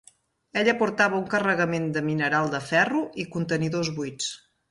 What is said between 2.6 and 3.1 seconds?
ferro